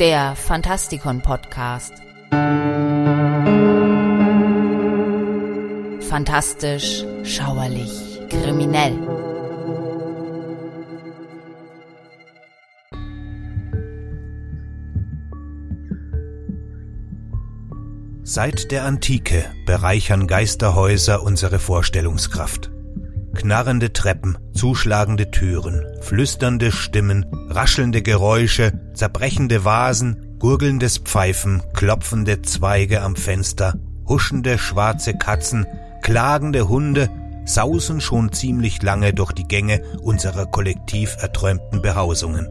[0.00, 1.92] Der Fantastikon Podcast.
[6.08, 8.96] Fantastisch, schauerlich, kriminell.
[18.22, 22.70] Seit der Antike bereichern Geisterhäuser unsere Vorstellungskraft.
[23.40, 33.16] Knarrende Treppen, zuschlagende Türen, flüsternde Stimmen, raschelnde Geräusche, zerbrechende Vasen, gurgelndes Pfeifen, klopfende Zweige am
[33.16, 35.66] Fenster, huschende schwarze Katzen,
[36.02, 37.08] klagende Hunde
[37.46, 42.46] sausen schon ziemlich lange durch die Gänge unserer kollektiv erträumten Behausungen.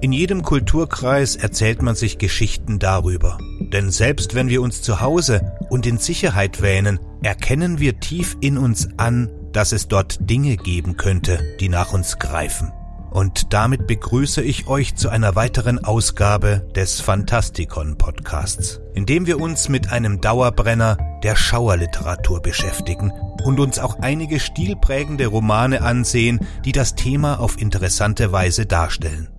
[0.00, 3.38] In jedem Kulturkreis erzählt man sich Geschichten darüber.
[3.60, 8.58] Denn selbst wenn wir uns zu Hause und in Sicherheit wähnen, erkennen wir tief in
[8.58, 12.72] uns an, dass es dort Dinge geben könnte, die nach uns greifen.
[13.10, 19.40] Und damit begrüße ich euch zu einer weiteren Ausgabe des Fantastikon Podcasts, in dem wir
[19.40, 23.10] uns mit einem Dauerbrenner der Schauerliteratur beschäftigen
[23.44, 29.30] und uns auch einige stilprägende Romane ansehen, die das Thema auf interessante Weise darstellen.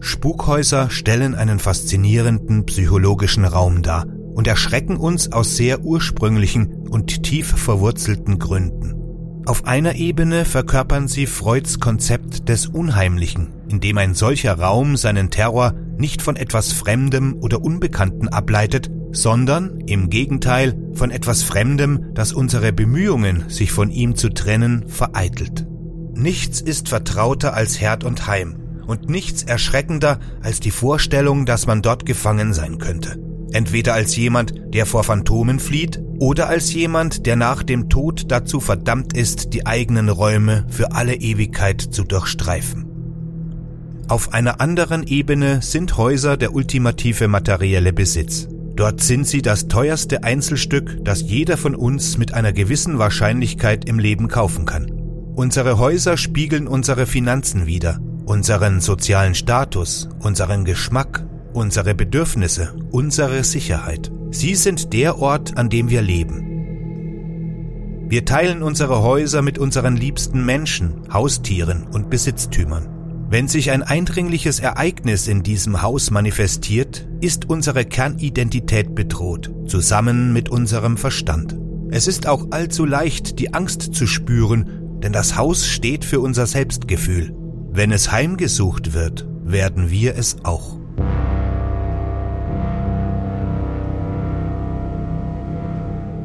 [0.00, 4.04] Spukhäuser stellen einen faszinierenden psychologischen Raum dar
[4.34, 8.94] und erschrecken uns aus sehr ursprünglichen und tief verwurzelten Gründen.
[9.46, 15.30] Auf einer Ebene verkörpern sie Freuds Konzept des Unheimlichen, in dem ein solcher Raum seinen
[15.30, 22.32] Terror nicht von etwas Fremdem oder Unbekannten ableitet, sondern im Gegenteil von etwas Fremdem, das
[22.32, 25.66] unsere Bemühungen, sich von ihm zu trennen, vereitelt.
[26.14, 31.82] Nichts ist vertrauter als Herd und Heim, und nichts erschreckender als die Vorstellung, dass man
[31.82, 33.23] dort gefangen sein könnte.
[33.54, 38.58] Entweder als jemand, der vor Phantomen flieht, oder als jemand, der nach dem Tod dazu
[38.58, 42.86] verdammt ist, die eigenen Räume für alle Ewigkeit zu durchstreifen.
[44.08, 48.48] Auf einer anderen Ebene sind Häuser der ultimative materielle Besitz.
[48.74, 54.00] Dort sind sie das teuerste Einzelstück, das jeder von uns mit einer gewissen Wahrscheinlichkeit im
[54.00, 54.90] Leben kaufen kann.
[55.36, 64.12] Unsere Häuser spiegeln unsere Finanzen wider, unseren sozialen Status, unseren Geschmack, unsere Bedürfnisse, unsere Sicherheit.
[64.30, 66.54] Sie sind der Ort, an dem wir leben.
[68.08, 72.88] Wir teilen unsere Häuser mit unseren liebsten Menschen, Haustieren und Besitztümern.
[73.30, 80.50] Wenn sich ein eindringliches Ereignis in diesem Haus manifestiert, ist unsere Kernidentität bedroht, zusammen mit
[80.50, 81.58] unserem Verstand.
[81.90, 86.46] Es ist auch allzu leicht, die Angst zu spüren, denn das Haus steht für unser
[86.46, 87.34] Selbstgefühl.
[87.72, 90.73] Wenn es heimgesucht wird, werden wir es auch.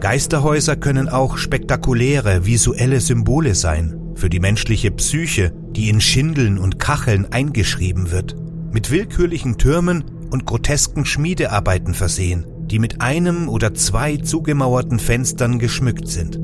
[0.10, 6.80] Geisterhäuser können auch spektakuläre visuelle Symbole sein für die menschliche Psyche, die in Schindeln und
[6.80, 8.36] Kacheln eingeschrieben wird,
[8.72, 16.08] mit willkürlichen Türmen und grotesken Schmiedearbeiten versehen, die mit einem oder zwei zugemauerten Fenstern geschmückt
[16.08, 16.40] sind.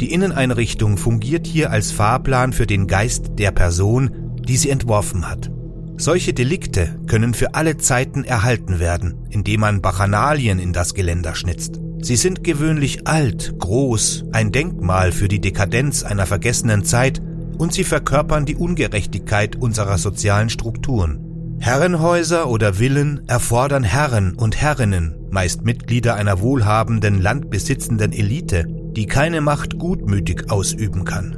[0.00, 5.50] Die Inneneinrichtung fungiert hier als Fahrplan für den Geist der Person, die sie entworfen hat.
[5.98, 11.82] Solche Delikte können für alle Zeiten erhalten werden, indem man Bachanalien in das Geländer schnitzt.
[12.02, 17.20] Sie sind gewöhnlich alt, groß, ein Denkmal für die Dekadenz einer vergessenen Zeit
[17.58, 21.56] und sie verkörpern die Ungerechtigkeit unserer sozialen Strukturen.
[21.60, 28.64] Herrenhäuser oder Villen erfordern Herren und Herrinnen, meist Mitglieder einer wohlhabenden, landbesitzenden Elite,
[28.96, 31.36] die keine Macht gutmütig ausüben kann.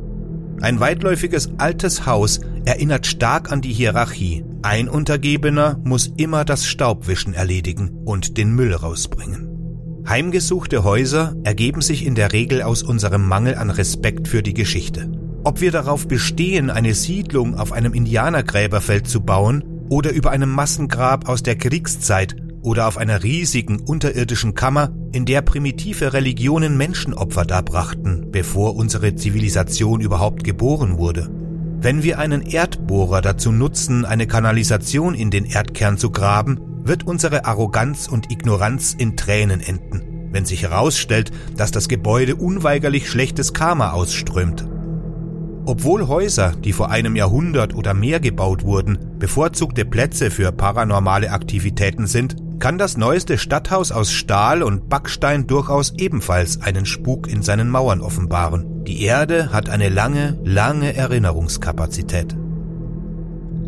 [0.61, 4.45] Ein weitläufiges altes Haus erinnert stark an die Hierarchie.
[4.63, 9.52] Ein Untergebener muss immer das Staubwischen erledigen und den Müll rausbringen.
[10.09, 15.11] Heimgesuchte Häuser ergeben sich in der Regel aus unserem Mangel an Respekt für die Geschichte.
[15.45, 21.29] Ob wir darauf bestehen, eine Siedlung auf einem Indianergräberfeld zu bauen oder über einem Massengrab
[21.29, 28.29] aus der Kriegszeit oder auf einer riesigen unterirdischen Kammer, in der primitive Religionen Menschenopfer darbrachten,
[28.31, 31.29] bevor unsere Zivilisation überhaupt geboren wurde.
[31.81, 37.45] Wenn wir einen Erdbohrer dazu nutzen, eine Kanalisation in den Erdkern zu graben, wird unsere
[37.45, 43.93] Arroganz und Ignoranz in Tränen enden, wenn sich herausstellt, dass das Gebäude unweigerlich schlechtes Karma
[43.93, 44.67] ausströmt.
[45.65, 52.09] Obwohl Häuser, die vor einem Jahrhundert oder mehr gebaut wurden, bevorzugte Plätze für paranormale Aktivitäten
[52.09, 57.71] sind, kann das neueste Stadthaus aus Stahl und Backstein durchaus ebenfalls einen Spuk in seinen
[57.71, 58.85] Mauern offenbaren.
[58.85, 62.37] Die Erde hat eine lange, lange Erinnerungskapazität.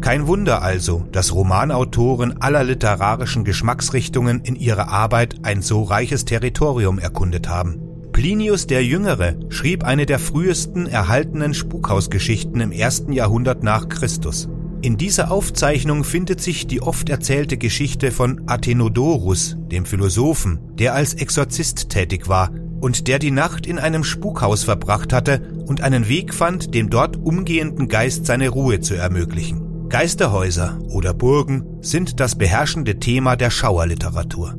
[0.04, 6.98] Kein Wunder also, dass Romanautoren aller literarischen Geschmacksrichtungen in ihrer Arbeit ein so reiches Territorium
[6.98, 7.80] erkundet haben.
[8.12, 14.46] Plinius der Jüngere schrieb eine der frühesten erhaltenen Spukhausgeschichten im ersten Jahrhundert nach Christus.
[14.82, 21.14] In dieser Aufzeichnung findet sich die oft erzählte Geschichte von Athenodorus, dem Philosophen, der als
[21.14, 22.50] Exorzist tätig war
[22.82, 27.16] und der die Nacht in einem Spukhaus verbracht hatte und einen Weg fand, dem dort
[27.16, 29.63] umgehenden Geist seine Ruhe zu ermöglichen.
[29.88, 34.54] Geisterhäuser oder Burgen sind das beherrschende Thema der Schauerliteratur.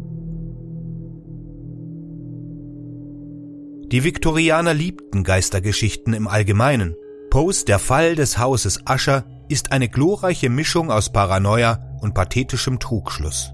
[3.92, 6.96] Die Viktorianer liebten Geistergeschichten im Allgemeinen.
[7.30, 13.52] Poes Der Fall des Hauses Usher ist eine glorreiche Mischung aus Paranoia und pathetischem Trugschluss.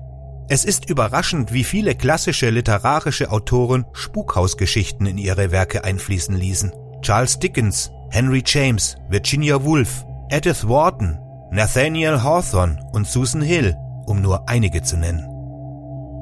[0.49, 6.73] Es ist überraschend, wie viele klassische literarische Autoren Spukhausgeschichten in ihre Werke einfließen ließen.
[7.01, 11.17] Charles Dickens, Henry James, Virginia Woolf, Edith Wharton,
[11.53, 13.75] Nathaniel Hawthorne und Susan Hill,
[14.05, 15.27] um nur einige zu nennen.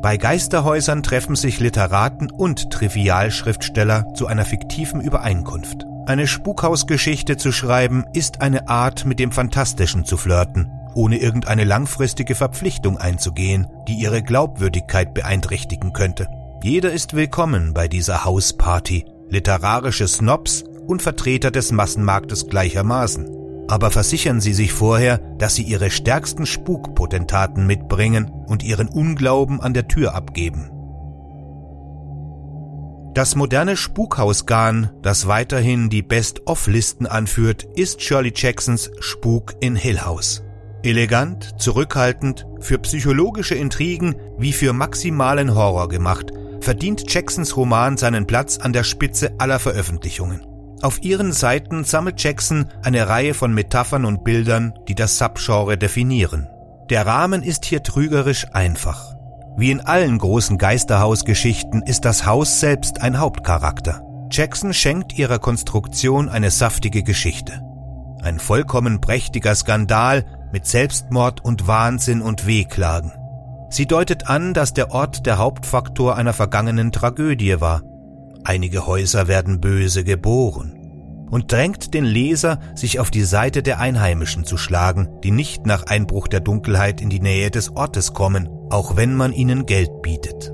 [0.01, 5.85] Bei Geisterhäusern treffen sich Literaten und Trivialschriftsteller zu einer fiktiven Übereinkunft.
[6.07, 12.33] Eine Spukhausgeschichte zu schreiben ist eine Art, mit dem Fantastischen zu flirten, ohne irgendeine langfristige
[12.33, 16.27] Verpflichtung einzugehen, die ihre Glaubwürdigkeit beeinträchtigen könnte.
[16.63, 23.38] Jeder ist willkommen bei dieser Hausparty, literarische Snobs und Vertreter des Massenmarktes gleichermaßen
[23.69, 29.73] aber versichern Sie sich vorher, dass Sie Ihre stärksten Spukpotentaten mitbringen und Ihren Unglauben an
[29.73, 30.71] der Tür abgeben.
[33.13, 40.43] Das moderne Spukhausgarn, das weiterhin die Best-of-Listen anführt, ist Shirley Jacksons Spuk in Hill House.
[40.83, 46.31] Elegant, zurückhaltend, für psychologische Intrigen wie für maximalen Horror gemacht,
[46.61, 50.48] verdient Jacksons Roman seinen Platz an der Spitze aller Veröffentlichungen.
[50.81, 56.47] Auf ihren Seiten sammelt Jackson eine Reihe von Metaphern und Bildern, die das Subgenre definieren.
[56.89, 59.15] Der Rahmen ist hier trügerisch einfach.
[59.57, 64.01] Wie in allen großen Geisterhausgeschichten ist das Haus selbst ein Hauptcharakter.
[64.31, 67.61] Jackson schenkt ihrer Konstruktion eine saftige Geschichte.
[68.21, 73.11] Ein vollkommen prächtiger Skandal mit Selbstmord und Wahnsinn und Wehklagen.
[73.69, 77.81] Sie deutet an, dass der Ort der Hauptfaktor einer vergangenen Tragödie war
[78.43, 80.75] Einige Häuser werden böse geboren
[81.29, 85.83] und drängt den Leser, sich auf die Seite der Einheimischen zu schlagen, die nicht nach
[85.83, 90.51] Einbruch der Dunkelheit in die Nähe des Ortes kommen, auch wenn man ihnen Geld bietet.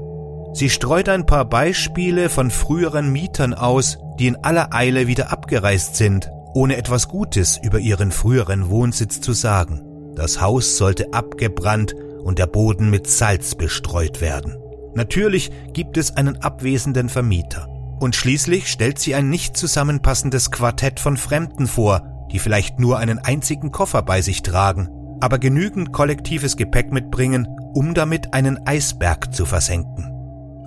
[0.53, 5.95] Sie streut ein paar Beispiele von früheren Mietern aus, die in aller Eile wieder abgereist
[5.95, 9.81] sind, ohne etwas Gutes über ihren früheren Wohnsitz zu sagen.
[10.15, 11.93] Das Haus sollte abgebrannt
[12.23, 14.55] und der Boden mit Salz bestreut werden.
[14.93, 17.67] Natürlich gibt es einen abwesenden Vermieter.
[18.05, 23.17] Und schließlich stellt sie ein nicht zusammenpassendes Quartett von Fremden vor, die vielleicht nur einen
[23.17, 24.91] einzigen Koffer bei sich tragen,
[25.21, 30.11] aber genügend kollektives Gepäck mitbringen, um damit einen Eisberg zu versenken.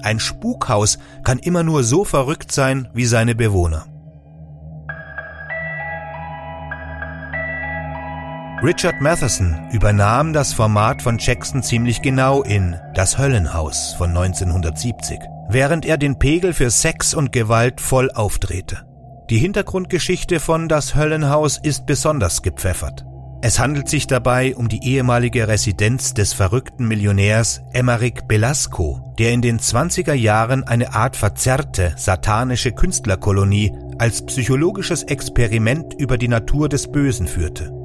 [0.03, 3.87] Ein Spukhaus kann immer nur so verrückt sein wie seine Bewohner.
[8.65, 15.87] Richard Matheson übernahm das Format von Jackson ziemlich genau in Das Höllenhaus von 1970 während
[15.87, 18.87] er den Pegel für Sex und Gewalt voll aufdrehte.
[19.31, 23.05] Die Hintergrundgeschichte von Das Höllenhaus ist besonders gepfeffert.
[23.41, 29.43] Es handelt sich dabei um die ehemalige Residenz des verrückten Millionärs Emeric Belasco, der in
[29.43, 36.91] den 20er Jahren eine Art verzerrte, satanische Künstlerkolonie als psychologisches Experiment über die Natur des
[36.91, 37.78] Bösen führte.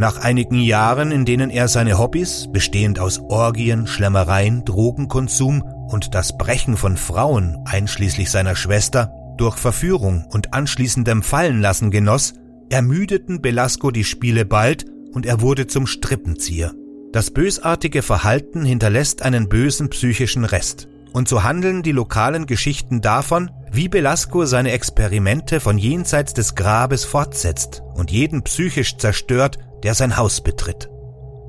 [0.00, 6.38] Nach einigen Jahren, in denen er seine Hobbys, bestehend aus Orgien, Schlemmereien, Drogenkonsum und das
[6.38, 12.34] Brechen von Frauen, einschließlich seiner Schwester, durch Verführung und anschließendem Fallenlassen genoss,
[12.70, 16.72] ermüdeten Belasco die Spiele bald und er wurde zum Strippenzieher.
[17.10, 20.86] Das bösartige Verhalten hinterlässt einen bösen psychischen Rest.
[21.12, 27.04] Und so handeln die lokalen Geschichten davon, wie Belasco seine Experimente von jenseits des Grabes
[27.04, 30.88] fortsetzt und jeden psychisch zerstört, der sein Haus betritt.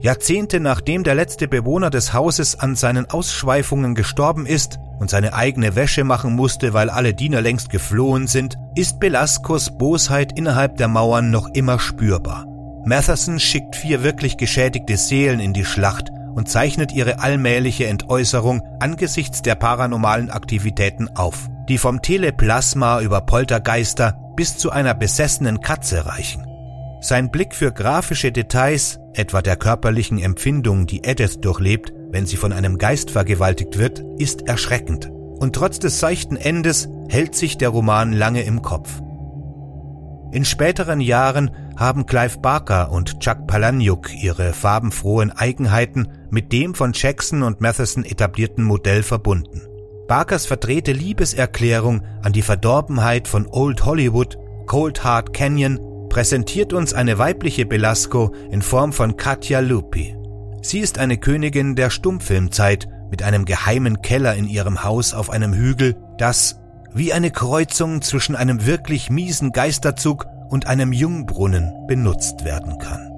[0.01, 5.75] Jahrzehnte nachdem der letzte Bewohner des Hauses an seinen Ausschweifungen gestorben ist und seine eigene
[5.75, 11.31] Wäsche machen musste, weil alle Diener längst geflohen sind, ist Belascos Bosheit innerhalb der Mauern
[11.31, 12.45] noch immer spürbar.
[12.85, 19.41] Matheson schickt vier wirklich geschädigte Seelen in die Schlacht und zeichnet ihre allmähliche Entäußerung angesichts
[19.41, 26.48] der paranormalen Aktivitäten auf, die vom Teleplasma über Poltergeister bis zu einer besessenen Katze reichen.
[27.01, 32.51] Sein Blick für grafische Details, etwa der körperlichen Empfindung, die Edith durchlebt, wenn sie von
[32.51, 35.09] einem Geist vergewaltigt wird, ist erschreckend.
[35.09, 39.01] Und trotz des seichten Endes hält sich der Roman lange im Kopf.
[40.33, 46.91] In späteren Jahren haben Clive Barker und Chuck Palahniuk ihre farbenfrohen Eigenheiten mit dem von
[46.93, 49.61] Jackson und Matheson etablierten Modell verbunden.
[50.07, 55.79] Barkers verdrehte Liebeserklärung an die Verdorbenheit von Old Hollywood, Cold Hard Canyon,
[56.09, 60.15] präsentiert uns eine weibliche Belasco in Form von Katja Lupi.
[60.61, 65.53] Sie ist eine Königin der Stummfilmzeit mit einem geheimen Keller in ihrem Haus auf einem
[65.53, 66.59] Hügel, das
[66.93, 73.11] wie eine Kreuzung zwischen einem wirklich miesen Geisterzug und einem Jungbrunnen benutzt werden kann.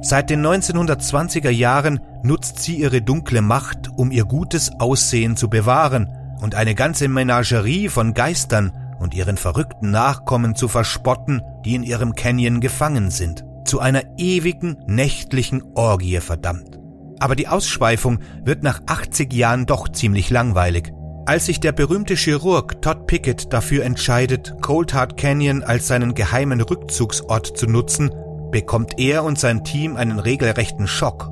[0.00, 6.08] Seit den 1920er Jahren nutzt sie ihre dunkle Macht, um ihr gutes Aussehen zu bewahren
[6.40, 12.14] und eine ganze Menagerie von Geistern und ihren verrückten Nachkommen zu verspotten, die in ihrem
[12.14, 16.78] Canyon gefangen sind, zu einer ewigen nächtlichen Orgie verdammt.
[17.20, 20.92] Aber die Ausschweifung wird nach 80 Jahren doch ziemlich langweilig.
[21.26, 26.60] Als sich der berühmte Chirurg Todd Pickett dafür entscheidet, Cold Hard Canyon als seinen geheimen
[26.60, 28.10] Rückzugsort zu nutzen,
[28.50, 31.30] bekommt er und sein Team einen regelrechten Schock.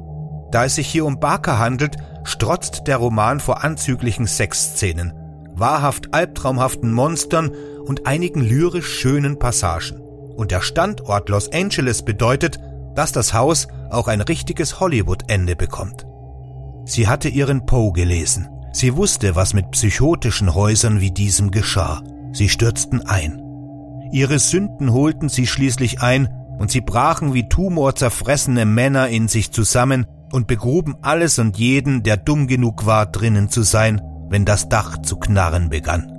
[0.50, 5.14] Da es sich hier um Barker handelt, strotzt der Roman vor anzüglichen Sexszenen,
[5.58, 7.50] wahrhaft albtraumhaften Monstern
[7.84, 10.00] und einigen lyrisch schönen Passagen.
[10.00, 12.58] Und der Standort Los Angeles bedeutet,
[12.94, 16.06] dass das Haus auch ein richtiges Hollywood-Ende bekommt.
[16.84, 18.48] Sie hatte ihren Poe gelesen.
[18.72, 22.02] Sie wusste, was mit psychotischen Häusern wie diesem geschah.
[22.32, 23.42] Sie stürzten ein.
[24.12, 30.06] Ihre Sünden holten sie schließlich ein und sie brachen wie tumorzerfressene Männer in sich zusammen
[30.32, 34.98] und begruben alles und jeden, der dumm genug war, drinnen zu sein, wenn das Dach
[35.02, 36.12] zu knarren begann.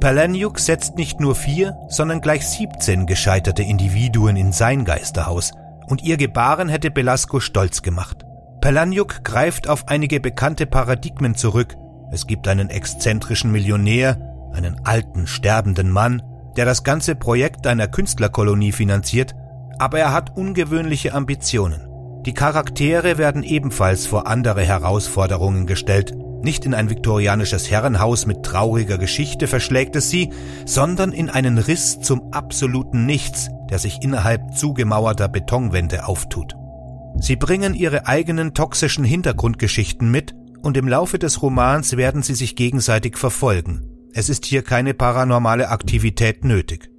[0.00, 5.52] Palaniuk setzt nicht nur vier, sondern gleich 17 gescheiterte Individuen in sein Geisterhaus,
[5.86, 8.24] und ihr Gebaren hätte Belasco stolz gemacht.
[8.60, 11.76] Palaniuk greift auf einige bekannte Paradigmen zurück.
[12.10, 14.18] Es gibt einen exzentrischen Millionär,
[14.52, 16.22] einen alten, sterbenden Mann,
[16.56, 19.34] der das ganze Projekt einer Künstlerkolonie finanziert,
[19.78, 21.88] aber er hat ungewöhnliche Ambitionen.
[22.24, 26.14] Die Charaktere werden ebenfalls vor andere Herausforderungen gestellt.
[26.42, 30.30] Nicht in ein viktorianisches Herrenhaus mit trauriger Geschichte verschlägt es sie,
[30.66, 36.54] sondern in einen Riss zum absoluten Nichts, der sich innerhalb zugemauerter Betonwände auftut.
[37.20, 42.56] Sie bringen ihre eigenen toxischen Hintergrundgeschichten mit und im Laufe des Romans werden sie sich
[42.56, 43.88] gegenseitig verfolgen.
[44.12, 46.90] Es ist hier keine paranormale Aktivität nötig.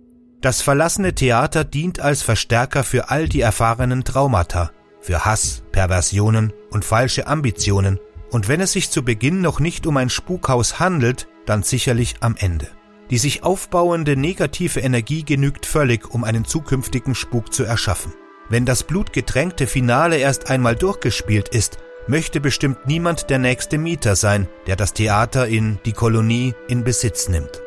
[0.42, 6.86] Das verlassene Theater dient als Verstärker für all die erfahrenen Traumata, für Hass, Perversionen und
[6.86, 8.00] falsche Ambitionen,
[8.34, 12.36] und wenn es sich zu Beginn noch nicht um ein Spukhaus handelt, dann sicherlich am
[12.38, 12.68] Ende.
[13.12, 18.14] Die sich aufbauende negative Energie genügt völlig, um einen zukünftigen Spuk zu erschaffen.
[18.50, 24.48] Wenn das blutgetränkte Finale erst einmal durchgespielt ist, möchte bestimmt niemand der nächste Mieter sein,
[24.66, 27.62] der das Theater in die Kolonie in Besitz nimmt.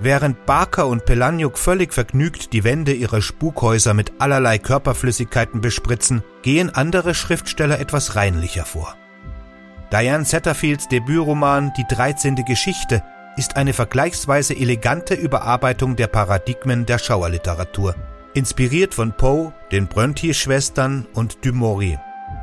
[0.00, 6.68] Während Barker und Pelaniuk völlig vergnügt die Wände ihrer Spukhäuser mit allerlei Körperflüssigkeiten bespritzen, gehen
[6.70, 8.96] andere Schriftsteller etwas reinlicher vor.
[9.92, 12.36] Diane Satterfields Debütroman Die 13.
[12.44, 13.02] Geschichte
[13.36, 17.96] ist eine vergleichsweise elegante Überarbeitung der Paradigmen der Schauerliteratur,
[18.32, 22.00] inspiriert von Poe, den Brontë-Schwestern und Du Maurier.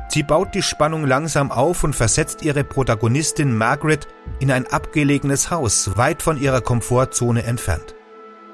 [0.08, 4.06] Sie baut die Spannung langsam auf und versetzt ihre Protagonistin Margaret
[4.40, 7.94] in ein abgelegenes Haus, weit von ihrer Komfortzone entfernt.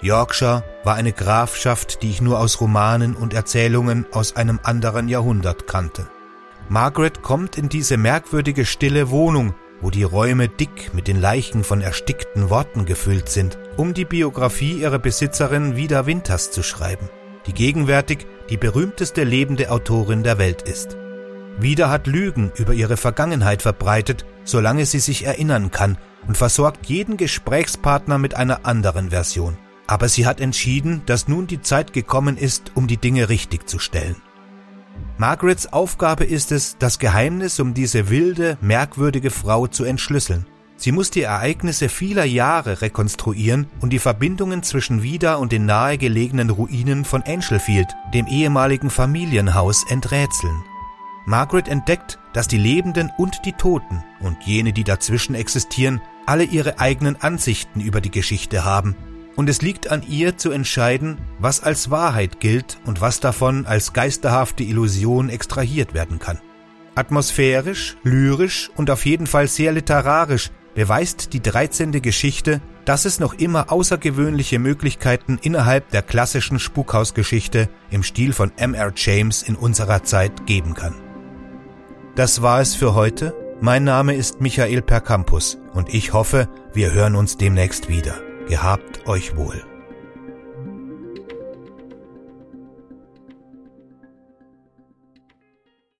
[0.02, 5.66] Yorkshire war eine Grafschaft, die ich nur aus Romanen und Erzählungen aus einem anderen Jahrhundert
[5.66, 6.06] kannte.
[6.68, 11.82] Margaret kommt in diese merkwürdige stille Wohnung, wo die Räume dick mit den Leichen von
[11.82, 17.10] erstickten Worten gefüllt sind, um die Biografie ihrer Besitzerin Vida Winters zu schreiben,
[17.46, 20.96] die gegenwärtig die berühmteste lebende Autorin der Welt ist.
[21.58, 27.18] Wieder hat Lügen über ihre Vergangenheit verbreitet, solange sie sich erinnern kann, und versorgt jeden
[27.18, 29.58] Gesprächspartner mit einer anderen Version.
[29.86, 33.78] Aber sie hat entschieden, dass nun die Zeit gekommen ist, um die Dinge richtig zu
[33.78, 34.16] stellen.
[35.16, 40.46] Margarets Aufgabe ist es, das Geheimnis um diese wilde, merkwürdige Frau zu entschlüsseln.
[40.76, 46.50] Sie muss die Ereignisse vieler Jahre rekonstruieren und die Verbindungen zwischen Vida und den nahegelegenen
[46.50, 50.64] Ruinen von Angelfield, dem ehemaligen Familienhaus, enträtseln.
[51.26, 56.80] Margaret entdeckt, dass die Lebenden und die Toten und jene, die dazwischen existieren, alle ihre
[56.80, 58.96] eigenen Ansichten über die Geschichte haben,
[59.36, 63.92] und es liegt an ihr zu entscheiden, was als Wahrheit gilt und was davon als
[63.92, 66.40] geisterhafte Illusion extrahiert werden kann.
[66.94, 72.02] Atmosphärisch, lyrisch und auf jeden Fall sehr literarisch beweist die 13.
[72.02, 78.92] Geschichte, dass es noch immer außergewöhnliche Möglichkeiten innerhalb der klassischen Spukhausgeschichte im Stil von M.R.
[78.94, 80.94] James in unserer Zeit geben kann.
[82.14, 83.34] Das war es für heute.
[83.60, 88.20] Mein Name ist Michael Percampus und ich hoffe, wir hören uns demnächst wieder.
[88.48, 89.62] Gehabt euch wohl.